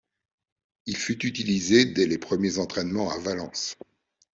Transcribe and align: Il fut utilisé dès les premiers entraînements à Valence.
Il 0.87 0.97
fut 0.97 1.27
utilisé 1.27 1.85
dès 1.85 2.07
les 2.07 2.17
premiers 2.17 2.57
entraînements 2.57 3.11
à 3.11 3.19
Valence. 3.19 3.75